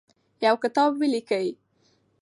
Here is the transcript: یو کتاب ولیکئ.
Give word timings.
یو 0.45 0.55
کتاب 0.63 0.89
ولیکئ. 0.99 1.47